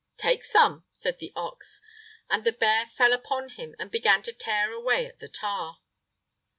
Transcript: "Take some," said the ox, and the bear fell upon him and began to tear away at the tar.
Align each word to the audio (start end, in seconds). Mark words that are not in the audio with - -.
"Take 0.17 0.43
some," 0.43 0.83
said 0.95 1.19
the 1.19 1.31
ox, 1.35 1.79
and 2.27 2.43
the 2.43 2.51
bear 2.51 2.87
fell 2.87 3.13
upon 3.13 3.49
him 3.49 3.75
and 3.77 3.91
began 3.91 4.23
to 4.23 4.33
tear 4.33 4.71
away 4.71 5.05
at 5.05 5.19
the 5.19 5.29
tar. 5.29 5.77